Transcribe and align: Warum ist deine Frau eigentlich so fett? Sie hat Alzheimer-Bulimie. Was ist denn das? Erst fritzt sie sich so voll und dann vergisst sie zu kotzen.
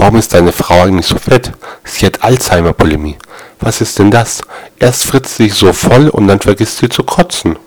Warum 0.00 0.16
ist 0.16 0.32
deine 0.32 0.50
Frau 0.50 0.80
eigentlich 0.80 1.04
so 1.04 1.18
fett? 1.18 1.52
Sie 1.84 2.06
hat 2.06 2.24
Alzheimer-Bulimie. 2.24 3.18
Was 3.60 3.82
ist 3.82 3.98
denn 3.98 4.10
das? 4.10 4.40
Erst 4.78 5.04
fritzt 5.04 5.36
sie 5.36 5.50
sich 5.50 5.54
so 5.54 5.74
voll 5.74 6.08
und 6.08 6.26
dann 6.26 6.40
vergisst 6.40 6.78
sie 6.78 6.88
zu 6.88 7.02
kotzen. 7.02 7.58